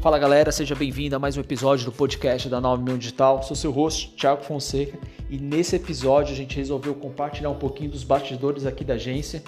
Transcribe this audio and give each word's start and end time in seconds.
Fala 0.00 0.18
galera, 0.18 0.50
seja 0.50 0.74
bem-vindo 0.74 1.14
a 1.14 1.18
mais 1.18 1.36
um 1.36 1.40
episódio 1.40 1.84
do 1.84 1.92
podcast 1.92 2.48
da 2.48 2.58
9 2.58 2.82
Milhão 2.82 2.96
Digital. 2.96 3.42
Sou 3.42 3.54
seu 3.54 3.70
host, 3.70 4.14
Thiago 4.16 4.42
Fonseca, 4.42 4.98
e 5.30 5.38
nesse 5.38 5.76
episódio 5.76 6.34
a 6.34 6.36
gente 6.36 6.56
resolveu 6.56 6.92
compartilhar 6.92 7.50
um 7.50 7.54
pouquinho 7.54 7.90
dos 7.90 8.02
bastidores 8.02 8.66
aqui 8.66 8.82
da 8.82 8.94
agência, 8.94 9.44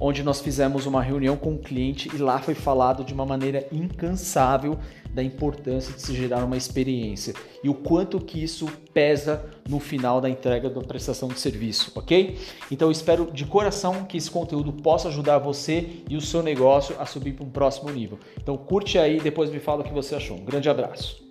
onde 0.00 0.24
nós 0.24 0.40
fizemos 0.40 0.86
uma 0.86 1.00
reunião 1.00 1.36
com 1.36 1.54
o 1.54 1.58
cliente 1.58 2.10
e 2.12 2.18
lá 2.18 2.40
foi 2.40 2.54
falado 2.54 3.04
de 3.04 3.14
uma 3.14 3.24
maneira 3.24 3.66
incansável 3.70 4.76
da 5.14 5.22
importância 5.22 5.92
de 5.94 6.02
se 6.02 6.14
gerar 6.14 6.44
uma 6.44 6.56
experiência 6.56 7.34
e 7.62 7.68
o 7.68 7.74
quanto 7.74 8.18
que 8.18 8.42
isso 8.42 8.66
pesa 8.92 9.44
no 9.68 9.78
final 9.78 10.20
da 10.20 10.28
entrega 10.28 10.68
da 10.68 10.80
prestação 10.80 11.28
de 11.28 11.38
serviço, 11.38 11.92
ok? 11.94 12.36
Então 12.70 12.88
eu 12.88 12.92
espero 12.92 13.30
de 13.32 13.44
coração 13.44 14.04
que 14.04 14.16
esse 14.16 14.30
conteúdo 14.30 14.72
possa 14.72 15.08
ajudar 15.08 15.38
você 15.38 16.02
e 16.08 16.16
o 16.16 16.20
seu 16.20 16.42
negócio 16.42 16.96
a 16.98 17.06
subir 17.06 17.34
para 17.34 17.44
um 17.44 17.50
próximo 17.50 17.90
nível. 17.90 18.18
Então 18.40 18.56
curte 18.56 18.98
aí 18.98 19.18
e 19.18 19.20
depois 19.20 19.50
me 19.50 19.60
fala 19.60 19.82
o 19.82 19.84
que 19.84 19.92
você 19.92 20.16
achou. 20.16 20.36
Um 20.36 20.44
grande 20.44 20.68
abraço. 20.68 21.30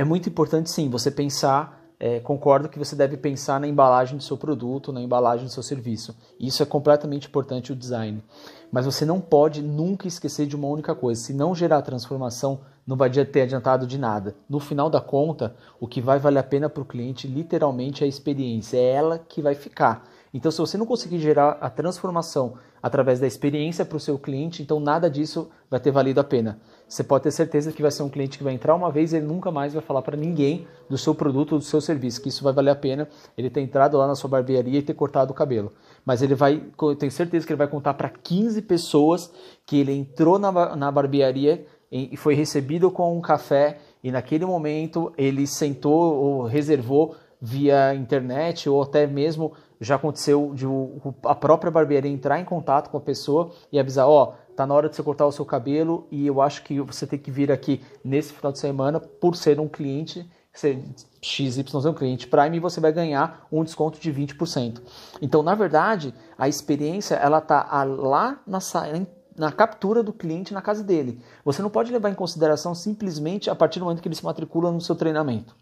É 0.00 0.04
muito 0.04 0.30
importante 0.30 0.70
sim 0.70 0.88
você 0.88 1.10
pensar 1.10 1.78
é, 2.00 2.20
concordo 2.20 2.70
que 2.70 2.78
você 2.78 2.96
deve 2.96 3.18
pensar 3.18 3.60
na 3.60 3.68
embalagem 3.68 4.16
do 4.16 4.22
seu 4.22 4.34
produto, 4.34 4.94
na 4.94 5.02
embalagem 5.02 5.44
do 5.44 5.52
seu 5.52 5.62
serviço. 5.62 6.16
Isso 6.40 6.62
é 6.62 6.66
completamente 6.66 7.28
importante 7.28 7.70
o 7.70 7.76
design. 7.76 8.24
Mas 8.72 8.86
você 8.86 9.04
não 9.04 9.20
pode 9.20 9.60
nunca 9.60 10.08
esquecer 10.08 10.46
de 10.46 10.56
uma 10.56 10.68
única 10.68 10.94
coisa: 10.94 11.20
se 11.20 11.34
não 11.34 11.54
gerar 11.54 11.82
transformação, 11.82 12.60
não 12.86 12.96
vai 12.96 13.10
ter 13.10 13.42
adiantado 13.42 13.86
de 13.86 13.98
nada. 13.98 14.34
No 14.48 14.58
final 14.58 14.88
da 14.88 15.02
conta, 15.02 15.54
o 15.78 15.86
que 15.86 16.00
vai 16.00 16.18
valer 16.18 16.38
a 16.38 16.44
pena 16.44 16.70
para 16.70 16.82
o 16.82 16.86
cliente 16.86 17.28
literalmente 17.28 18.02
é 18.02 18.06
a 18.06 18.08
experiência, 18.08 18.78
é 18.78 18.92
ela 18.92 19.18
que 19.18 19.42
vai 19.42 19.54
ficar. 19.54 20.08
Então, 20.32 20.50
se 20.50 20.56
você 20.56 20.78
não 20.78 20.86
conseguir 20.86 21.18
gerar 21.18 21.58
a 21.60 21.68
transformação 21.68 22.54
através 22.82 23.20
da 23.20 23.26
experiência 23.26 23.84
para 23.84 23.98
o 23.98 24.00
seu 24.00 24.18
cliente, 24.18 24.62
então 24.62 24.80
nada 24.80 25.10
disso 25.10 25.50
vai 25.68 25.78
ter 25.78 25.90
valido 25.90 26.20
a 26.20 26.24
pena. 26.24 26.58
Você 26.90 27.04
pode 27.04 27.22
ter 27.22 27.30
certeza 27.30 27.70
que 27.70 27.80
vai 27.80 27.90
ser 27.92 28.02
um 28.02 28.08
cliente 28.08 28.36
que 28.36 28.42
vai 28.42 28.52
entrar 28.52 28.74
uma 28.74 28.90
vez 28.90 29.12
e 29.12 29.16
ele 29.16 29.26
nunca 29.26 29.52
mais 29.52 29.72
vai 29.72 29.80
falar 29.80 30.02
para 30.02 30.16
ninguém 30.16 30.66
do 30.88 30.98
seu 30.98 31.14
produto 31.14 31.52
ou 31.52 31.58
do 31.60 31.64
seu 31.64 31.80
serviço, 31.80 32.20
que 32.20 32.28
isso 32.28 32.42
vai 32.42 32.52
valer 32.52 32.72
a 32.72 32.74
pena 32.74 33.08
ele 33.38 33.48
ter 33.48 33.60
entrado 33.60 33.96
lá 33.96 34.08
na 34.08 34.16
sua 34.16 34.28
barbearia 34.28 34.80
e 34.80 34.82
ter 34.82 34.94
cortado 34.94 35.30
o 35.30 35.34
cabelo. 35.34 35.72
Mas 36.04 36.20
ele 36.20 36.34
vai, 36.34 36.60
eu 36.82 36.96
tenho 36.96 37.12
certeza 37.12 37.46
que 37.46 37.52
ele 37.52 37.58
vai 37.58 37.68
contar 37.68 37.94
para 37.94 38.08
15 38.08 38.60
pessoas 38.62 39.32
que 39.64 39.78
ele 39.78 39.92
entrou 39.92 40.36
na, 40.36 40.74
na 40.74 40.90
barbearia 40.90 41.64
e 41.92 42.16
foi 42.16 42.34
recebido 42.34 42.90
com 42.90 43.16
um 43.16 43.20
café 43.20 43.78
e 44.02 44.10
naquele 44.10 44.44
momento 44.44 45.12
ele 45.16 45.46
sentou 45.46 46.16
ou 46.16 46.42
reservou 46.42 47.14
via 47.40 47.94
internet 47.94 48.68
ou 48.68 48.82
até 48.82 49.06
mesmo 49.06 49.52
já 49.80 49.94
aconteceu 49.94 50.52
de 50.54 50.66
a 51.24 51.34
própria 51.34 51.70
barbearia 51.70 52.10
entrar 52.10 52.38
em 52.38 52.44
contato 52.44 52.90
com 52.90 52.98
a 52.98 53.00
pessoa 53.00 53.50
e 53.72 53.78
avisar, 53.78 54.06
ó, 54.06 54.24
oh, 54.24 54.49
tá 54.56 54.66
na 54.66 54.74
hora 54.74 54.88
de 54.88 54.96
você 54.96 55.02
cortar 55.02 55.26
o 55.26 55.32
seu 55.32 55.44
cabelo 55.44 56.06
e 56.10 56.26
eu 56.26 56.40
acho 56.40 56.62
que 56.62 56.80
você 56.80 57.06
tem 57.06 57.18
que 57.18 57.30
vir 57.30 57.50
aqui 57.50 57.82
nesse 58.04 58.32
final 58.32 58.52
de 58.52 58.58
semana 58.58 59.00
por 59.00 59.36
ser 59.36 59.58
um 59.60 59.68
cliente 59.68 60.28
XYZ 61.22 61.74
um 61.86 61.94
cliente 61.94 62.26
Prime 62.26 62.56
e 62.56 62.60
você 62.60 62.80
vai 62.80 62.92
ganhar 62.92 63.46
um 63.52 63.62
desconto 63.62 64.00
de 64.00 64.12
20%. 64.12 64.80
Então, 65.22 65.42
na 65.42 65.54
verdade, 65.54 66.14
a 66.36 66.48
experiência 66.48 67.14
ela 67.14 67.40
tá 67.40 67.84
lá 67.84 68.40
na, 68.46 68.58
na 69.36 69.52
captura 69.52 70.02
do 70.02 70.12
cliente 70.12 70.52
na 70.52 70.60
casa 70.60 70.82
dele. 70.82 71.22
Você 71.44 71.62
não 71.62 71.70
pode 71.70 71.92
levar 71.92 72.10
em 72.10 72.14
consideração 72.14 72.74
simplesmente 72.74 73.48
a 73.48 73.54
partir 73.54 73.78
do 73.78 73.84
momento 73.84 74.02
que 74.02 74.08
ele 74.08 74.14
se 74.14 74.24
matricula 74.24 74.72
no 74.72 74.80
seu 74.80 74.96
treinamento. 74.96 75.54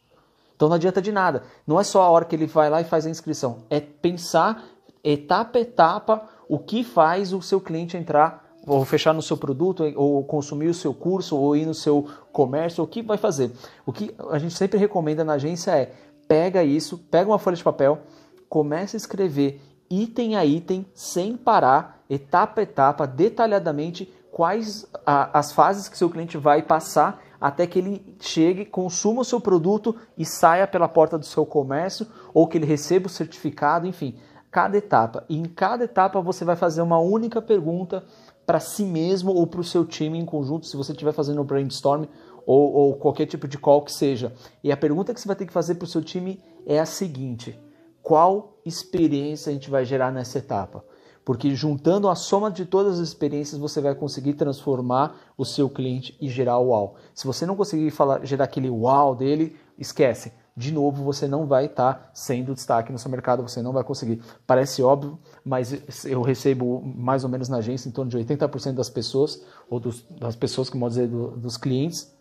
Então 0.56 0.68
não 0.68 0.76
adianta 0.76 1.00
de 1.00 1.12
nada. 1.12 1.42
Não 1.66 1.78
é 1.78 1.84
só 1.84 2.02
a 2.02 2.10
hora 2.10 2.24
que 2.24 2.34
ele 2.34 2.46
vai 2.46 2.70
lá 2.70 2.80
e 2.80 2.84
faz 2.84 3.06
a 3.06 3.10
inscrição. 3.10 3.64
É 3.70 3.78
pensar 3.78 4.64
etapa 5.04 5.58
a 5.58 5.60
etapa 5.60 6.28
o 6.48 6.58
que 6.58 6.82
faz 6.82 7.32
o 7.32 7.42
seu 7.42 7.60
cliente 7.60 7.96
entrar 7.96 8.47
ou 8.66 8.84
fechar 8.84 9.14
no 9.14 9.22
seu 9.22 9.36
produto, 9.36 9.84
ou 9.96 10.22
consumir 10.24 10.68
o 10.68 10.74
seu 10.74 10.92
curso, 10.92 11.36
ou 11.36 11.56
ir 11.56 11.66
no 11.66 11.74
seu 11.74 12.06
comércio, 12.32 12.84
o 12.84 12.86
que 12.86 13.02
vai 13.02 13.16
fazer? 13.16 13.50
O 13.86 13.92
que 13.92 14.14
a 14.30 14.38
gente 14.38 14.54
sempre 14.54 14.78
recomenda 14.78 15.24
na 15.24 15.34
agência 15.34 15.70
é 15.70 15.92
pega 16.26 16.62
isso, 16.62 16.98
pega 17.10 17.30
uma 17.30 17.38
folha 17.38 17.56
de 17.56 17.64
papel, 17.64 18.00
começa 18.48 18.96
a 18.96 18.98
escrever 18.98 19.60
item 19.90 20.36
a 20.36 20.44
item, 20.44 20.86
sem 20.94 21.36
parar, 21.36 22.02
etapa 22.08 22.60
a 22.60 22.64
etapa, 22.64 23.06
detalhadamente, 23.06 24.12
quais 24.30 24.86
a, 25.06 25.38
as 25.38 25.52
fases 25.52 25.88
que 25.88 25.96
seu 25.96 26.10
cliente 26.10 26.36
vai 26.36 26.62
passar 26.62 27.22
até 27.40 27.66
que 27.66 27.78
ele 27.78 28.16
chegue, 28.20 28.64
consuma 28.64 29.22
o 29.22 29.24
seu 29.24 29.40
produto 29.40 29.96
e 30.16 30.24
saia 30.24 30.66
pela 30.66 30.88
porta 30.88 31.16
do 31.16 31.24
seu 31.24 31.46
comércio 31.46 32.06
ou 32.34 32.46
que 32.46 32.58
ele 32.58 32.66
receba 32.66 33.06
o 33.06 33.10
certificado, 33.10 33.86
enfim, 33.86 34.16
cada 34.50 34.76
etapa. 34.76 35.24
E 35.28 35.36
em 35.36 35.44
cada 35.44 35.84
etapa 35.84 36.20
você 36.20 36.44
vai 36.44 36.56
fazer 36.56 36.82
uma 36.82 36.98
única 36.98 37.40
pergunta 37.40 38.04
para 38.48 38.60
si 38.60 38.82
mesmo 38.82 39.30
ou 39.30 39.46
para 39.46 39.60
o 39.60 39.64
seu 39.64 39.84
time 39.84 40.18
em 40.18 40.24
conjunto, 40.24 40.66
se 40.66 40.74
você 40.74 40.92
estiver 40.92 41.12
fazendo 41.12 41.42
um 41.42 41.44
brainstorm 41.44 42.06
ou, 42.46 42.72
ou 42.72 42.94
qualquer 42.94 43.26
tipo 43.26 43.46
de 43.46 43.58
call 43.58 43.82
que 43.82 43.92
seja. 43.92 44.32
E 44.64 44.72
a 44.72 44.76
pergunta 44.76 45.12
que 45.12 45.20
você 45.20 45.28
vai 45.28 45.36
ter 45.36 45.44
que 45.44 45.52
fazer 45.52 45.74
para 45.74 45.84
o 45.84 45.86
seu 45.86 46.02
time 46.02 46.42
é 46.64 46.80
a 46.80 46.86
seguinte: 46.86 47.60
qual 48.00 48.58
experiência 48.64 49.50
a 49.50 49.52
gente 49.52 49.68
vai 49.68 49.84
gerar 49.84 50.10
nessa 50.10 50.38
etapa? 50.38 50.82
porque 51.28 51.54
juntando 51.54 52.08
a 52.08 52.14
soma 52.14 52.50
de 52.50 52.64
todas 52.64 52.98
as 52.98 53.06
experiências 53.06 53.60
você 53.60 53.82
vai 53.82 53.94
conseguir 53.94 54.32
transformar 54.32 55.14
o 55.36 55.44
seu 55.44 55.68
cliente 55.68 56.16
e 56.18 56.26
gerar 56.26 56.56
o 56.56 56.68
uau. 56.68 56.94
Se 57.14 57.26
você 57.26 57.44
não 57.44 57.54
conseguir 57.54 57.90
falar, 57.90 58.24
gerar 58.24 58.44
aquele 58.44 58.70
uau 58.70 59.14
dele, 59.14 59.54
esquece. 59.76 60.32
De 60.58 60.72
novo, 60.72 61.04
você 61.04 61.28
não 61.28 61.46
vai 61.46 61.66
estar 61.66 61.94
tá 61.94 62.10
sendo 62.12 62.52
destaque 62.52 62.90
no 62.90 62.98
seu 62.98 63.08
mercado, 63.08 63.44
você 63.44 63.62
não 63.62 63.72
vai 63.72 63.84
conseguir. 63.84 64.20
Parece 64.44 64.82
óbvio, 64.82 65.16
mas 65.44 66.04
eu 66.04 66.20
recebo 66.20 66.82
mais 66.96 67.22
ou 67.22 67.30
menos 67.30 67.48
na 67.48 67.58
agência 67.58 67.88
em 67.88 67.92
torno 67.92 68.10
de 68.10 68.18
80% 68.18 68.72
das 68.72 68.90
pessoas, 68.90 69.40
ou 69.70 69.78
dos, 69.78 70.04
das 70.18 70.34
pessoas, 70.34 70.68
como 70.68 70.88
dizer, 70.88 71.06
do, 71.06 71.30
dos 71.36 71.56
clientes, 71.56 72.12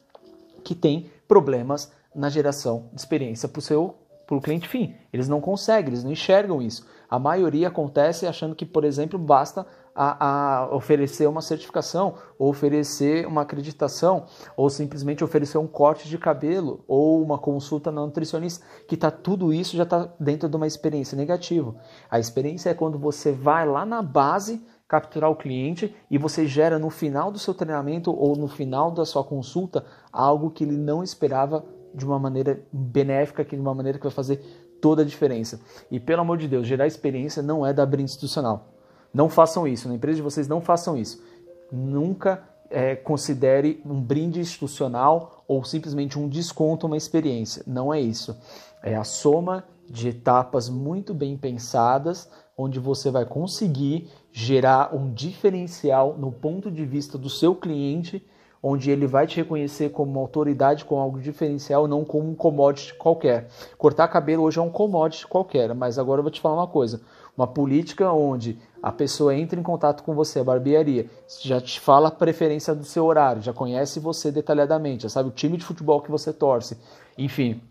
que 0.64 0.76
têm 0.76 1.10
problemas 1.28 1.92
na 2.14 2.30
geração 2.30 2.90
de 2.94 3.02
experiência 3.02 3.50
para 3.50 3.58
o 3.58 3.62
seu 3.62 3.96
para 4.28 4.36
o 4.36 4.42
cliente 4.42 4.68
fim. 4.68 4.94
Eles 5.12 5.30
não 5.30 5.40
conseguem, 5.40 5.88
eles 5.88 6.04
não 6.04 6.12
enxergam 6.12 6.62
isso. 6.62 6.86
A 7.10 7.18
maioria 7.18 7.70
acontece 7.70 8.28
achando 8.28 8.54
que, 8.54 8.66
por 8.66 8.84
exemplo, 8.84 9.18
basta 9.18 9.66
a, 9.96 10.28
a, 10.66 10.76
oferecer 10.76 11.28
uma 11.28 11.42
certificação, 11.42 12.16
ou 12.38 12.50
oferecer 12.50 13.26
uma 13.26 13.42
acreditação, 13.42 14.26
ou 14.58 14.70
simplesmente 14.70 15.24
oferecer 15.24 15.58
um 15.58 15.66
corte 15.66 16.10
de 16.10 16.18
cabelo, 16.18 16.84
ou 16.88 17.24
uma 17.24 17.40
consulta 17.40 17.90
na 17.90 18.02
nutricionista, 18.02 18.64
que 18.88 18.98
tá, 18.98 19.10
tudo 19.10 19.54
isso 19.54 19.78
já 19.78 19.84
está 19.84 20.14
dentro 20.20 20.50
de 20.50 20.56
uma 20.58 20.68
experiência 20.68 21.16
negativa. 21.16 21.74
A 22.12 22.20
experiência 22.20 22.70
é 22.70 22.74
quando 22.74 23.00
você 23.00 23.32
vai 23.32 23.66
lá 23.66 23.86
na 23.86 24.02
base 24.02 24.62
capturar 24.88 25.30
o 25.30 25.36
cliente 25.36 25.94
e 26.10 26.18
você 26.18 26.46
gera 26.46 26.78
no 26.78 26.90
final 26.90 27.32
do 27.32 27.40
seu 27.40 27.54
treinamento 27.54 28.12
ou 28.12 28.36
no 28.36 28.48
final 28.48 28.92
da 28.92 29.06
sua 29.06 29.24
consulta 29.24 29.86
algo 30.12 30.52
que 30.52 30.64
ele 30.64 30.78
não 30.78 31.04
esperava 31.04 31.66
de 31.98 32.06
uma 32.06 32.20
maneira 32.20 32.62
benéfica, 32.72 33.44
de 33.44 33.56
uma 33.56 33.74
maneira 33.74 33.98
que 33.98 34.04
vai 34.04 34.14
fazer 34.14 34.38
toda 34.80 35.02
a 35.02 35.06
diferença. 35.06 35.60
E 35.90 36.00
pelo 36.00 36.22
amor 36.22 36.38
de 36.38 36.48
Deus, 36.48 36.68
gerar 36.68 36.88
experiência 36.88 37.42
não 37.42 37.66
é 37.66 37.74
da 37.74 37.86
brinde 37.86 38.12
institucional. 38.12 38.70
Não 39.14 39.28
façam 39.28 39.68
isso, 39.68 39.88
na 39.88 39.96
empresa 39.96 40.18
de 40.18 40.22
vocês 40.22 40.48
não 40.48 40.62
façam 40.62 40.96
isso. 40.96 41.24
Nunca 41.72 42.44
é, 42.70 42.96
considere 42.96 43.82
um 43.86 44.00
brinde 44.00 44.40
institucional 44.40 45.44
ou 45.48 45.64
simplesmente 45.64 46.20
um 46.20 46.28
desconto 46.28 46.86
uma 46.86 46.98
experiência. 46.98 47.64
Não 47.66 47.94
é 47.94 48.00
isso. 48.00 48.38
É 48.84 48.96
a 48.96 49.04
soma 49.04 49.64
de 49.90 50.10
etapas 50.10 50.70
muito 50.70 51.14
bem 51.14 51.38
pensadas, 51.38 52.30
onde 52.58 52.80
você 52.80 53.10
vai 53.10 53.26
conseguir 53.26 54.10
gerar 54.32 54.94
um 54.94 55.14
diferencial 55.14 56.16
no 56.18 56.32
ponto 56.32 56.70
de 56.70 56.86
vista 56.86 57.18
do 57.18 57.30
seu 57.30 57.56
cliente 57.56 58.24
onde 58.70 58.92
ele 58.92 59.08
vai 59.08 59.26
te 59.26 59.38
reconhecer 59.38 59.92
como 59.92 60.12
uma 60.12 60.20
autoridade 60.20 60.84
com 60.84 61.00
algo 61.00 61.22
diferencial, 61.22 61.88
não 61.88 62.04
como 62.04 62.30
um 62.30 62.36
commodity 62.36 62.94
qualquer. 62.96 63.48
Cortar 63.78 64.10
cabelo 64.10 64.44
hoje 64.44 64.60
é 64.60 64.62
um 64.62 64.70
commodity 64.70 65.26
qualquer, 65.26 65.74
mas 65.74 65.98
agora 65.98 66.20
eu 66.20 66.24
vou 66.24 66.32
te 66.32 66.42
falar 66.42 66.56
uma 66.56 66.68
coisa. 66.68 67.00
Uma 67.38 67.48
política 67.48 68.12
onde 68.12 68.60
a 68.84 68.92
pessoa 68.92 69.34
entra 69.34 69.58
em 69.58 69.64
contato 69.64 70.04
com 70.04 70.14
você, 70.14 70.40
a 70.40 70.44
barbearia, 70.44 71.10
já 71.42 71.62
te 71.62 71.80
fala 71.80 72.10
a 72.10 72.12
preferência 72.12 72.76
do 72.76 72.84
seu 72.84 73.06
horário, 73.06 73.42
já 73.42 73.54
conhece 73.54 74.02
você 74.02 74.32
detalhadamente, 74.32 75.04
já 75.04 75.10
sabe 75.10 75.30
o 75.30 75.32
time 75.32 75.56
de 75.56 75.64
futebol 75.64 76.02
que 76.02 76.12
você 76.12 76.34
torce, 76.34 76.78
enfim, 77.18 77.62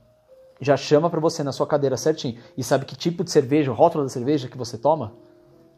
já 0.58 0.78
chama 0.78 1.10
para 1.10 1.20
você 1.20 1.43
na 1.43 1.52
sua 1.52 1.66
cadeira 1.66 1.98
certinho 1.98 2.38
e 2.56 2.64
sabe 2.64 2.87
que 2.87 2.96
tipo 2.96 3.22
de 3.22 3.31
cerveja, 3.31 3.70
o 3.70 3.75
rótulo 3.75 4.04
da 4.04 4.08
cerveja 4.08 4.48
que 4.48 4.56
você 4.56 4.78
toma, 4.78 5.12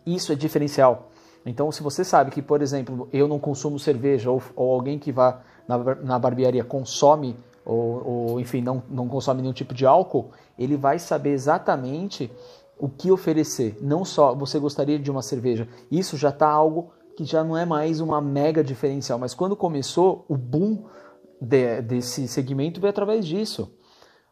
isso 0.06 0.30
é 0.32 0.36
diferencial. 0.36 1.10
Então, 1.48 1.72
se 1.72 1.82
você 1.82 2.04
sabe 2.04 2.30
que, 2.30 2.42
por 2.42 2.62
exemplo, 2.62 3.08
eu 3.12 3.26
não 3.26 3.38
consumo 3.38 3.78
cerveja 3.78 4.30
ou, 4.30 4.42
ou 4.54 4.72
alguém 4.72 4.98
que 4.98 5.10
vá 5.10 5.40
na, 5.66 5.78
na 5.96 6.18
barbearia 6.18 6.62
consome 6.62 7.36
ou, 7.64 8.06
ou, 8.06 8.40
enfim, 8.40 8.62
não, 8.62 8.82
não 8.88 9.08
consome 9.08 9.42
nenhum 9.42 9.52
tipo 9.52 9.74
de 9.74 9.84
álcool, 9.84 10.30
ele 10.58 10.76
vai 10.76 10.98
saber 10.98 11.30
exatamente 11.30 12.30
o 12.78 12.88
que 12.88 13.10
oferecer. 13.10 13.76
Não 13.80 14.04
só 14.04 14.34
você 14.34 14.58
gostaria 14.58 14.98
de 14.98 15.10
uma 15.10 15.22
cerveja, 15.22 15.68
isso 15.90 16.16
já 16.16 16.30
está 16.30 16.48
algo 16.48 16.90
que 17.16 17.24
já 17.24 17.42
não 17.42 17.56
é 17.56 17.66
mais 17.66 18.00
uma 18.00 18.20
mega 18.20 18.62
diferencial, 18.62 19.18
mas 19.18 19.34
quando 19.34 19.56
começou 19.56 20.24
o 20.28 20.36
boom 20.36 20.84
de, 21.40 21.82
desse 21.82 22.28
segmento 22.28 22.80
veio 22.80 22.90
através 22.90 23.26
disso. 23.26 23.72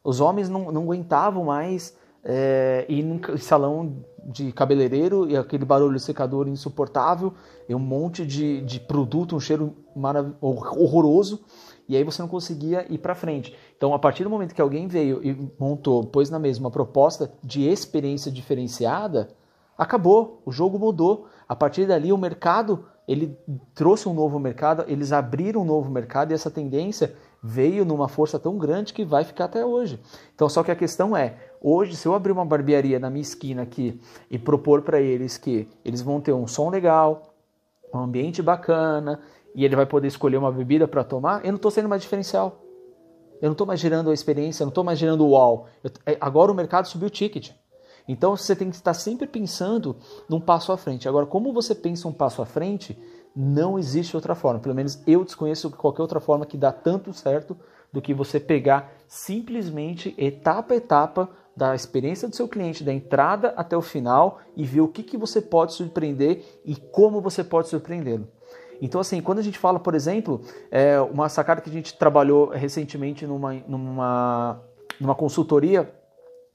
Os 0.05 0.21
homens 0.21 0.49
não, 0.49 0.71
não 0.71 0.83
aguentavam 0.85 1.45
mais 1.45 1.97
é, 2.29 2.85
ir 2.89 3.05
num 3.05 3.21
salão 3.39 4.05
de 4.25 4.51
cabeleireiro 4.51 5.31
e 5.31 5.37
aquele 5.37 5.65
barulho 5.65 6.01
secador 6.01 6.49
insuportável, 6.49 7.33
e 7.69 7.75
um 7.75 7.79
monte 7.79 8.27
de, 8.27 8.61
de 8.63 8.81
produto, 8.81 9.37
um 9.37 9.41
cheiro 9.41 9.77
horroroso, 10.41 11.45
e 11.89 11.97
aí 11.97 12.03
você 12.03 12.21
não 12.21 12.29
conseguia 12.29 12.85
ir 12.93 12.99
para 12.99 13.15
frente. 13.15 13.57
Então, 13.77 13.95
a 13.95 13.99
partir 13.99 14.25
do 14.25 14.31
momento 14.31 14.55
que 14.55 14.61
alguém 14.61 14.89
veio 14.89 15.25
e 15.25 15.53
montou, 15.57 16.05
pôs 16.05 16.29
na 16.29 16.39
mesma 16.39 16.69
proposta 16.69 17.31
de 17.45 17.65
experiência 17.65 18.31
diferenciada, 18.31 19.29
acabou, 19.79 20.43
o 20.45 20.51
jogo 20.51 20.81
mudou. 20.81 21.29
A 21.49 21.55
partir 21.55 21.87
dali, 21.87 22.13
o 22.13 22.19
mercado 22.19 22.85
ele 23.07 23.39
trouxe 23.73 24.09
um 24.09 24.15
novo 24.15 24.41
mercado, 24.41 24.85
eles 24.89 25.13
abriram 25.13 25.63
um 25.63 25.65
novo 25.65 25.89
mercado 25.91 26.33
e 26.33 26.35
essa 26.35 26.51
tendência 26.51 27.15
veio 27.41 27.85
numa 27.85 28.09
força 28.09 28.39
tão 28.39 28.59
grande 28.59 28.93
que 28.93 29.05
vai 29.05 29.23
ficar 29.23 29.45
até 29.45 29.65
hoje. 29.65 30.01
Então, 30.35 30.49
só 30.49 30.65
que 30.65 30.73
a 30.73 30.77
questão 30.77 31.17
é, 31.17 31.37
hoje, 31.69 31.97
se 31.97 32.07
eu 32.07 32.15
abrir 32.15 32.31
uma 32.31 32.45
barbearia 32.45 33.01
na 33.01 33.11
minha 33.11 33.23
esquina 33.23 33.63
aqui 33.63 34.01
e 34.31 34.39
propor 34.39 34.83
para 34.83 35.01
eles 35.01 35.37
que 35.37 35.69
eles 35.85 36.01
vão 36.01 36.21
ter 36.21 36.33
um 36.33 36.47
som 36.47 36.71
legal, 36.71 37.35
um 37.93 37.99
ambiente 37.99 38.41
bacana 38.41 39.21
e 39.53 39.65
ele 39.65 39.75
vai 39.75 39.85
poder 39.85 40.07
escolher 40.07 40.37
uma 40.37 40.53
bebida 40.53 40.87
para 40.87 41.03
tomar, 41.03 41.45
eu 41.45 41.51
não 41.51 41.57
estou 41.57 41.71
sendo 41.71 41.89
mais 41.89 42.03
diferencial. 42.03 42.63
Eu 43.43 43.49
não 43.49 43.53
estou 43.53 43.67
mais 43.67 43.81
gerando 43.81 44.11
a 44.11 44.15
experiência, 44.15 44.63
eu 44.63 44.67
não 44.67 44.71
estou 44.71 44.85
mais 44.85 44.99
gerando 44.99 45.27
o 45.27 45.31
wow. 45.31 45.67
Eu, 45.83 45.91
é, 46.07 46.17
agora 46.21 46.53
o 46.53 46.55
mercado 46.55 46.87
subiu 46.87 47.09
o 47.09 47.11
ticket. 47.11 47.51
Então 48.07 48.37
você 48.37 48.55
tem 48.55 48.71
que 48.71 48.77
estar 48.77 48.95
sempre 48.95 49.27
pensando 49.27 49.97
num 50.29 50.41
passo 50.41 50.71
à 50.71 50.77
frente. 50.77 51.09
Agora, 51.09 51.27
como 51.27 51.53
você 51.53 51.75
pensa 51.75 52.07
um 52.07 52.13
passo 52.13 52.41
à 52.41 52.47
frente, 52.47 52.97
não 53.35 53.79
existe 53.79 54.15
outra 54.15 54.35
forma. 54.35 54.61
Pelo 54.61 54.75
menos 54.75 55.03
eu 55.07 55.25
desconheço 55.25 55.71
qualquer 55.71 56.03
outra 56.03 56.21
forma 56.21 56.47
que 56.47 56.57
dá 56.57 56.71
tanto 56.71 57.13
certo 57.13 57.57
do 57.93 58.01
que 58.01 58.15
você 58.15 58.39
pegar 58.39 58.93
simplesmente 59.09 60.15
etapa 60.17 60.75
a 60.75 60.77
etapa 60.77 61.29
da 61.57 61.75
experiência 61.75 62.29
do 62.29 62.37
seu 62.37 62.47
cliente, 62.47 62.85
da 62.85 62.93
entrada 62.93 63.55
até 63.57 63.77
o 63.77 63.81
final 63.81 64.41
e 64.55 64.65
ver 64.65 64.83
o 64.83 64.89
que, 64.89 65.03
que 65.03 65.17
você 65.17 65.41
pode 65.41 65.73
surpreender 65.73 66.45
e 66.65 66.77
como 66.77 67.21
você 67.21 67.43
pode 67.43 67.69
surpreendê-lo. 67.69 68.29
Então, 68.81 69.01
assim, 69.01 69.23
quando 69.23 69.39
a 69.39 69.43
gente 69.43 69.59
fala, 69.59 69.81
por 69.81 69.95
exemplo, 69.95 70.43
é, 70.71 71.01
uma 71.01 71.31
sacada 71.31 71.63
que 71.63 71.71
a 71.71 71.73
gente 71.73 71.97
trabalhou 71.97 72.51
recentemente 72.51 73.27
numa, 73.27 73.55
numa, 73.67 74.61
numa 75.01 75.15
consultoria 75.15 75.91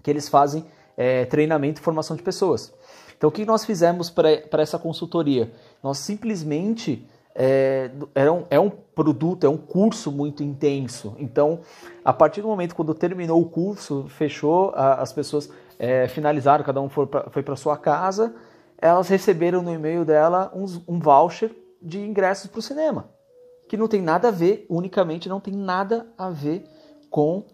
que 0.04 0.10
eles 0.10 0.30
fazem 0.30 0.66
é, 0.96 1.26
treinamento 1.26 1.82
e 1.82 1.84
formação 1.84 2.16
de 2.16 2.22
pessoas. 2.22 2.72
Então, 3.18 3.28
o 3.30 3.32
que 3.32 3.44
nós 3.44 3.66
fizemos 3.66 4.10
para 4.10 4.62
essa 4.62 4.78
consultoria? 4.78 5.52
Nós 5.82 5.98
simplesmente 5.98 7.08
é, 7.36 7.92
é, 8.14 8.30
um, 8.30 8.46
é 8.50 8.60
um 8.60 8.70
produto, 8.70 9.46
é 9.46 9.50
um 9.50 9.58
curso 9.58 10.12
muito 10.12 10.44
intenso. 10.44 11.16
Então, 11.18 11.62
a 12.04 12.14
partir 12.14 12.42
do 12.42 12.48
momento 12.48 12.76
quando 12.76 12.94
terminou 12.94 13.42
o 13.42 13.50
curso, 13.50 14.06
fechou, 14.10 14.72
a, 14.76 14.96
as 14.96 15.14
pessoas 15.14 15.50
é, 15.80 16.08
finalizaram, 16.08 16.64
cada 16.64 16.82
um 16.82 16.90
foi 16.90 17.08
para 17.08 17.56
sua 17.56 17.78
casa, 17.78 18.36
elas 18.78 19.08
receberam 19.08 19.62
no 19.62 19.72
e-mail 19.72 20.04
dela 20.04 20.52
um, 20.56 20.66
um 20.88 21.00
voucher 21.00 21.52
de 21.82 22.00
ingressos 22.00 22.50
para 22.50 22.60
o 22.60 22.62
cinema, 22.62 23.10
que 23.68 23.78
não 23.78 23.88
tem 23.88 24.02
nada 24.02 24.28
a 24.28 24.32
ver, 24.32 24.66
unicamente 24.70 25.30
não 25.30 25.40
tem 25.40 25.54
nada 25.54 26.08
a 26.18 26.30
ver 26.30 26.64
com 27.10 27.46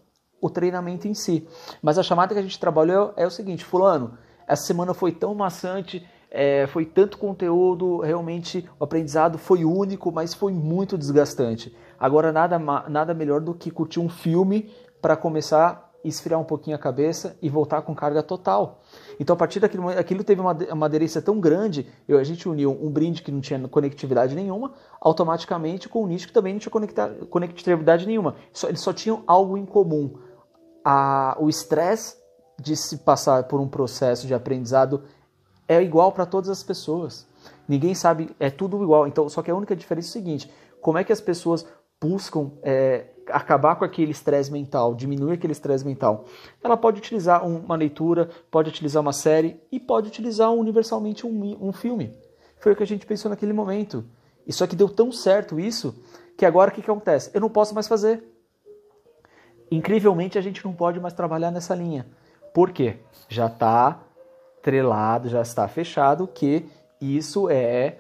o 0.42 0.50
treinamento 0.50 1.08
em 1.08 1.14
si. 1.14 1.48
Mas 1.82 1.98
a 1.98 2.04
chamada 2.04 2.34
que 2.34 2.40
a 2.40 2.44
gente 2.44 2.60
trabalhou 2.60 3.14
é 3.16 3.26
o 3.26 3.32
seguinte, 3.32 3.64
fulano, 3.66 4.18
essa 4.48 4.64
semana 4.64 4.94
foi 4.94 5.12
tão 5.12 5.34
maçante, 5.36 6.08
é, 6.30 6.68
foi 6.68 6.86
tanto 6.86 7.18
conteúdo, 7.18 8.00
realmente 8.00 8.70
o 8.80 8.84
aprendizado 8.84 9.38
foi 9.38 9.64
único, 9.64 10.12
mas 10.12 10.34
foi 10.34 10.54
muito 10.54 10.98
desgastante. 10.98 11.76
Agora 12.00 12.32
nada, 12.32 12.60
nada 12.60 13.14
melhor 13.14 13.42
do 13.42 13.54
que 13.54 13.72
curtir 13.72 14.00
um 14.00 14.10
filme 14.10 14.70
para 15.02 15.16
começar 15.16 15.92
a 16.04 16.08
esfriar 16.08 16.40
um 16.40 16.44
pouquinho 16.44 16.76
a 16.76 16.80
cabeça 16.80 17.38
e 17.42 17.50
voltar 17.50 17.82
com 17.82 17.96
carga 17.96 18.22
total. 18.22 18.82
Então 19.20 19.34
a 19.34 19.38
partir 19.38 19.60
daquilo, 19.60 19.90
aquilo 19.90 20.24
teve 20.24 20.42
uma, 20.42 20.54
uma 20.72 20.86
aderência 20.86 21.22
tão 21.22 21.40
grande, 21.40 21.88
eu, 22.08 22.18
a 22.18 22.24
gente 22.24 22.48
uniu 22.48 22.72
um 22.72 22.92
brinde 22.92 23.24
que 23.24 23.32
não 23.32 23.42
tinha 23.42 23.68
conectividade 23.68 24.36
nenhuma, 24.36 24.74
automaticamente 25.02 25.90
com 25.90 26.04
um 26.04 26.08
nicho 26.08 26.28
que 26.28 26.34
também 26.34 26.54
não 26.54 26.60
tinha 26.60 26.72
conectividade 27.30 28.06
nenhuma. 28.06 28.36
Só, 28.52 28.68
eles 28.68 28.82
só 28.82 28.94
tinham 28.94 29.24
algo 29.26 29.58
em 29.58 29.66
comum 29.66 30.14
a, 30.84 31.36
o 31.40 31.50
estresse 31.50 32.16
de 32.60 32.76
se 32.76 32.98
passar 32.98 33.44
por 33.44 33.60
um 33.60 33.68
processo 33.68 34.26
de 34.26 34.34
aprendizado 34.34 35.04
é 35.68 35.82
igual 35.82 36.12
para 36.12 36.26
todas 36.26 36.50
as 36.50 36.64
pessoas. 36.64 37.28
Ninguém 37.68 37.94
sabe, 37.94 38.30
é 38.40 38.50
tudo 38.50 38.82
igual. 38.82 39.08
Então, 39.08 39.28
só 39.28 39.42
que 39.42 39.52
a 39.52 39.56
única 39.56 39.76
diferença 39.76 40.08
é 40.08 40.10
o 40.10 40.14
seguinte: 40.14 40.52
como 40.82 40.98
é 40.98 41.04
que 41.04 41.12
as 41.12 41.22
pessoas 41.22 41.66
buscam 42.02 42.52
é, 42.64 43.08
acabar 43.28 43.76
com 43.76 43.84
aquele 43.84 44.12
estresse 44.12 44.52
mental, 44.52 44.96
diminuir 44.96 45.34
aquele 45.34 45.54
estresse 45.54 45.86
mental? 45.86 46.26
Ela 46.64 46.78
pode 46.78 47.00
utilizar 47.00 47.46
uma 47.46 47.76
leitura, 47.76 48.30
pode 48.50 48.70
utilizar 48.70 49.02
uma 49.02 49.14
série 49.14 49.60
e 49.72 49.80
pode 49.80 50.08
utilizar 50.08 50.52
universalmente 50.52 51.26
um, 51.26 51.58
um 51.62 51.74
filme. 51.74 52.14
Foi 52.60 52.72
o 52.72 52.76
que 52.76 52.84
a 52.84 52.88
gente 52.88 53.06
pensou 53.06 53.30
naquele 53.30 53.54
momento. 53.54 54.06
E 54.46 54.54
só 54.54 54.66
que 54.66 54.76
deu 54.76 54.88
tão 54.88 55.12
certo 55.12 55.60
isso 55.60 55.94
que 56.38 56.46
agora 56.46 56.72
o 56.72 56.74
que, 56.74 56.82
que 56.82 56.90
acontece? 56.90 57.30
Eu 57.34 57.42
não 57.42 57.50
posso 57.50 57.74
mais 57.74 57.88
fazer. 57.88 58.24
Incrivelmente, 59.70 60.38
a 60.38 60.42
gente 60.42 60.64
não 60.64 60.74
pode 60.74 61.00
mais 61.00 61.14
trabalhar 61.14 61.52
nessa 61.52 61.76
linha. 61.76 62.08
Por 62.54 62.72
quê? 62.72 62.98
Já 63.28 63.48
está 63.48 64.07
trelado, 64.62 65.30
já 65.30 65.42
está 65.42 65.68
fechado 65.68 66.28
que 66.28 66.66
isso 67.00 67.50
é 67.50 67.98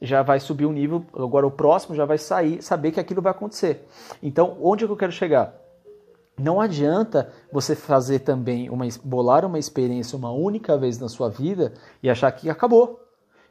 já 0.00 0.22
vai 0.22 0.38
subir 0.38 0.66
um 0.66 0.72
nível, 0.72 1.04
agora 1.14 1.46
o 1.46 1.50
próximo 1.50 1.94
já 1.94 2.04
vai 2.04 2.18
sair, 2.18 2.62
saber 2.62 2.92
que 2.92 3.00
aquilo 3.00 3.22
vai 3.22 3.32
acontecer. 3.32 3.86
Então, 4.22 4.58
onde 4.60 4.84
é 4.84 4.86
que 4.86 4.92
eu 4.92 4.96
quero 4.96 5.12
chegar? 5.12 5.54
Não 6.38 6.60
adianta 6.60 7.32
você 7.50 7.74
fazer 7.74 8.18
também 8.18 8.68
uma 8.68 8.86
bolar 9.02 9.44
uma 9.44 9.58
experiência 9.58 10.18
uma 10.18 10.30
única 10.30 10.76
vez 10.76 10.98
na 10.98 11.08
sua 11.08 11.30
vida 11.30 11.72
e 12.02 12.10
achar 12.10 12.30
que 12.30 12.50
acabou. 12.50 13.00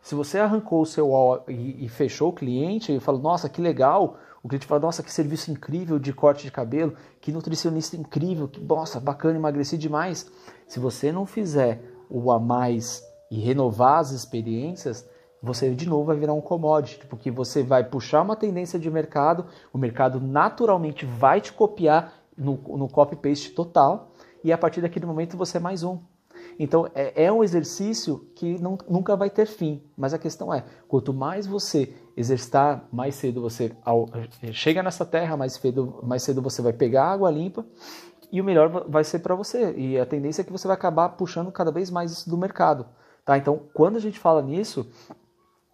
Se 0.03 0.13
você 0.13 0.37
arrancou 0.37 0.83
o 0.83 0.85
seu 0.85 1.09
e, 1.47 1.85
e 1.85 1.89
fechou 1.89 2.29
o 2.29 2.33
cliente 2.33 2.95
e 2.95 2.99
falou, 2.99 3.19
nossa, 3.19 3.49
que 3.49 3.59
legal, 3.59 4.17
o 4.43 4.47
cliente 4.47 4.67
fala, 4.67 4.81
nossa, 4.81 5.01
que 5.01 5.11
serviço 5.11 5.49
incrível 5.49 5.97
de 5.97 6.13
corte 6.13 6.43
de 6.43 6.51
cabelo, 6.51 6.93
que 7.19 7.31
nutricionista 7.31 7.97
incrível, 7.97 8.47
que 8.47 8.63
nossa, 8.63 8.99
bacana, 8.99 9.39
emagreci 9.39 9.79
demais. 9.79 10.29
Se 10.67 10.79
você 10.79 11.11
não 11.11 11.25
fizer 11.25 11.94
o 12.09 12.31
a 12.31 12.39
mais 12.39 13.03
e 13.29 13.39
renovar 13.39 13.99
as 13.99 14.11
experiências, 14.11 15.07
você 15.41 15.73
de 15.73 15.87
novo 15.87 16.05
vai 16.05 16.15
virar 16.15 16.33
um 16.33 16.41
commodity, 16.41 17.05
porque 17.07 17.29
você 17.29 17.61
vai 17.61 17.83
puxar 17.83 18.21
uma 18.21 18.35
tendência 18.35 18.79
de 18.79 18.89
mercado, 18.89 19.45
o 19.71 19.77
mercado 19.77 20.19
naturalmente 20.19 21.05
vai 21.05 21.39
te 21.39 21.53
copiar 21.53 22.13
no, 22.37 22.53
no 22.77 22.87
copy-paste 22.87 23.51
total, 23.51 24.11
e 24.43 24.51
a 24.51 24.57
partir 24.57 24.81
daquele 24.81 25.05
momento 25.05 25.37
você 25.37 25.57
é 25.57 25.59
mais 25.59 25.83
um. 25.83 25.99
Então 26.57 26.89
é, 26.93 27.25
é 27.25 27.31
um 27.31 27.43
exercício 27.43 28.27
que 28.35 28.59
não, 28.61 28.77
nunca 28.87 29.15
vai 29.15 29.29
ter 29.29 29.45
fim, 29.45 29.81
mas 29.97 30.13
a 30.13 30.19
questão 30.19 30.53
é: 30.53 30.63
quanto 30.87 31.13
mais 31.13 31.45
você 31.45 31.93
exercitar, 32.15 32.87
mais 32.91 33.15
cedo 33.15 33.41
você 33.41 33.71
ao, 33.83 34.07
chega 34.51 34.81
nessa 34.81 35.05
terra, 35.05 35.35
mais 35.35 35.53
cedo, 35.53 35.99
mais 36.03 36.23
cedo 36.23 36.41
você 36.41 36.61
vai 36.61 36.73
pegar 36.73 37.05
água 37.11 37.29
limpa 37.29 37.65
e 38.35 38.41
o 38.41 38.43
melhor 38.43 38.89
vai 38.89 39.05
ser 39.05 39.19
para 39.19 39.33
você. 39.33 39.73
E 39.77 39.97
a 39.97 40.05
tendência 40.05 40.41
é 40.41 40.45
que 40.45 40.51
você 40.51 40.67
vai 40.67 40.75
acabar 40.75 41.07
puxando 41.07 41.53
cada 41.53 41.71
vez 41.71 41.89
mais 41.89 42.11
isso 42.11 42.29
do 42.29 42.37
mercado. 42.37 42.85
Tá? 43.23 43.37
Então, 43.37 43.61
quando 43.73 43.95
a 43.95 43.99
gente 44.01 44.19
fala 44.19 44.41
nisso, 44.41 44.91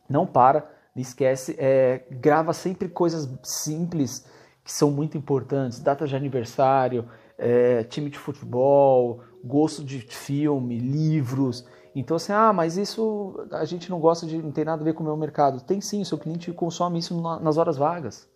não 0.07 0.27
para, 0.27 0.69
não 0.95 1.01
esquece, 1.01 1.55
é, 1.57 2.05
grava 2.11 2.53
sempre 2.53 2.87
coisas 2.87 3.27
simples 3.41 4.27
que 4.63 4.71
são 4.71 4.91
muito 4.91 5.17
importantes, 5.17 5.79
datas 5.79 6.07
de 6.07 6.15
aniversário, 6.15 7.09
é, 7.35 7.83
time 7.85 8.11
de 8.11 8.19
futebol, 8.19 9.21
gosto 9.43 9.83
de 9.83 9.99
filme, 10.01 10.77
livros. 10.77 11.65
Então, 11.95 12.17
assim, 12.17 12.31
ah, 12.31 12.53
mas 12.53 12.77
isso 12.77 13.43
a 13.53 13.65
gente 13.65 13.89
não 13.89 13.99
gosta 13.99 14.27
de, 14.27 14.37
não 14.37 14.51
tem 14.51 14.65
nada 14.65 14.83
a 14.83 14.85
ver 14.85 14.93
com 14.93 15.01
o 15.01 15.07
meu 15.07 15.17
mercado. 15.17 15.61
Tem 15.61 15.81
sim, 15.81 16.03
seu 16.03 16.19
cliente 16.19 16.53
consome 16.53 16.99
isso 16.99 17.19
nas 17.41 17.57
horas 17.57 17.75
vagas. 17.75 18.29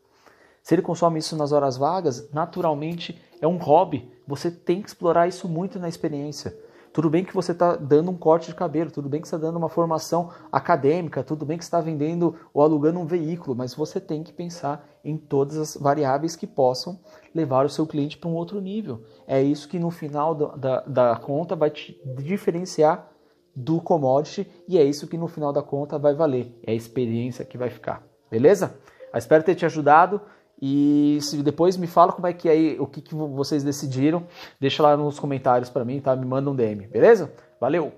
Se 0.66 0.74
ele 0.74 0.82
consome 0.82 1.20
isso 1.20 1.36
nas 1.36 1.52
horas 1.52 1.78
vagas, 1.78 2.28
naturalmente 2.34 3.22
é 3.40 3.48
um 3.48 3.58
hobby. 3.58 4.12
Você 4.28 4.50
tem 4.50 4.82
que 4.82 4.88
explorar 4.88 5.28
isso 5.28 5.48
muito 5.48 5.78
na 5.78 5.88
experiência. 5.88 6.58
Tudo 6.92 7.08
bem 7.08 7.24
que 7.24 7.36
você 7.36 7.52
está 7.52 7.76
dando 7.76 8.10
um 8.10 8.18
corte 8.18 8.48
de 8.48 8.56
cabelo, 8.56 8.90
tudo 8.90 9.08
bem 9.08 9.22
que 9.22 9.28
você 9.28 9.36
está 9.36 9.46
dando 9.46 9.58
uma 9.58 9.70
formação 9.70 10.32
acadêmica, 10.52 11.24
tudo 11.24 11.46
bem 11.46 11.56
que 11.56 11.64
está 11.64 11.80
vendendo 11.80 12.34
ou 12.52 12.64
alugando 12.64 13.00
um 13.00 13.06
veículo, 13.06 13.56
mas 13.56 13.76
você 13.76 14.00
tem 14.00 14.24
que 14.24 14.34
pensar 14.34 14.90
em 15.04 15.18
todas 15.18 15.56
as 15.56 15.78
variáveis 15.78 16.36
que 16.36 16.48
possam 16.48 17.00
levar 17.32 17.68
o 17.68 17.70
seu 17.70 17.86
cliente 17.86 18.18
para 18.18 18.28
um 18.28 18.34
outro 18.34 18.60
nível. 18.60 19.04
É 19.28 19.40
isso 19.44 19.70
que 19.70 19.78
no 19.78 19.92
final 19.92 20.34
da, 20.34 20.82
da 20.82 21.16
conta 21.16 21.56
vai 21.56 21.70
te 21.70 22.02
diferenciar 22.24 23.08
do 23.56 23.80
commodity 23.80 24.50
e 24.68 24.80
é 24.80 24.84
isso 24.84 25.06
que 25.06 25.16
no 25.16 25.28
final 25.28 25.54
da 25.54 25.62
conta 25.62 26.00
vai 26.00 26.16
valer. 26.16 26.60
É 26.66 26.72
a 26.72 26.76
experiência 26.76 27.46
que 27.46 27.56
vai 27.56 27.70
ficar. 27.70 28.02
Beleza? 28.32 28.80
Espero 29.14 29.44
ter 29.44 29.54
te 29.54 29.64
ajudado. 29.64 30.20
E 30.62 31.18
se 31.22 31.42
depois 31.44 31.76
me 31.78 31.88
fala 31.88 32.14
como 32.14 32.28
é 32.28 32.34
que 32.34 32.48
é 32.48 32.76
o 32.80 32.88
que, 32.88 33.02
que 33.02 33.14
vocês 33.14 33.64
decidiram, 33.64 34.26
deixa 34.60 34.82
lá 34.82 34.96
nos 34.96 35.20
comentários 35.20 35.70
para 35.70 35.84
mim, 35.84 36.00
tá? 36.00 36.16
Me 36.16 36.26
manda 36.26 36.50
um 36.50 36.56
DM, 36.56 36.88
beleza? 36.88 37.34
Valeu. 37.60 37.92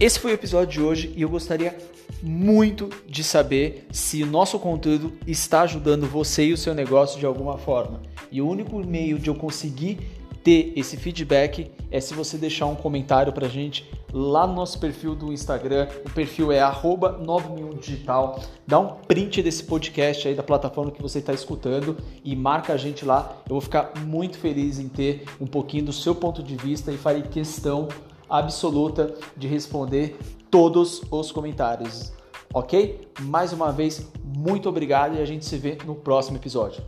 Esse 0.00 0.20
foi 0.20 0.30
o 0.30 0.34
episódio 0.34 0.68
de 0.68 0.80
hoje 0.80 1.12
e 1.16 1.22
eu 1.22 1.28
gostaria 1.28 1.76
muito 2.22 2.88
de 3.06 3.24
saber 3.24 3.86
se 3.90 4.22
o 4.22 4.26
nosso 4.26 4.58
conteúdo 4.58 5.12
está 5.26 5.62
ajudando 5.62 6.06
você 6.06 6.46
e 6.46 6.52
o 6.52 6.56
seu 6.56 6.72
negócio 6.74 7.18
de 7.18 7.26
alguma 7.26 7.58
forma. 7.58 8.02
E 8.30 8.40
o 8.40 8.48
único 8.48 8.78
meio 8.78 9.18
de 9.18 9.28
eu 9.28 9.34
conseguir 9.34 10.17
ter 10.48 10.72
esse 10.74 10.96
feedback 10.96 11.70
é 11.90 12.00
se 12.00 12.14
você 12.14 12.38
deixar 12.38 12.64
um 12.64 12.74
comentário 12.74 13.30
pra 13.34 13.48
gente 13.48 13.86
lá 14.10 14.46
no 14.46 14.54
nosso 14.54 14.78
perfil 14.80 15.14
do 15.14 15.30
Instagram. 15.30 15.86
O 16.06 16.10
perfil 16.10 16.50
é 16.50 16.58
9001digital. 16.60 18.40
Dá 18.66 18.78
um 18.78 18.94
print 18.94 19.42
desse 19.42 19.62
podcast 19.64 20.26
aí 20.26 20.34
da 20.34 20.42
plataforma 20.42 20.90
que 20.90 21.02
você 21.02 21.18
está 21.18 21.34
escutando 21.34 21.98
e 22.24 22.34
marca 22.34 22.72
a 22.72 22.78
gente 22.78 23.04
lá. 23.04 23.36
Eu 23.44 23.56
vou 23.56 23.60
ficar 23.60 23.92
muito 24.06 24.38
feliz 24.38 24.78
em 24.78 24.88
ter 24.88 25.26
um 25.38 25.46
pouquinho 25.46 25.84
do 25.84 25.92
seu 25.92 26.14
ponto 26.14 26.42
de 26.42 26.56
vista 26.56 26.90
e 26.90 26.96
farei 26.96 27.20
questão 27.20 27.86
absoluta 28.26 29.14
de 29.36 29.46
responder 29.46 30.16
todos 30.50 31.02
os 31.10 31.30
comentários. 31.30 32.10
Ok? 32.54 33.06
Mais 33.20 33.52
uma 33.52 33.70
vez, 33.70 34.10
muito 34.24 34.66
obrigado 34.66 35.14
e 35.14 35.20
a 35.20 35.26
gente 35.26 35.44
se 35.44 35.58
vê 35.58 35.76
no 35.84 35.94
próximo 35.94 36.38
episódio. 36.38 36.82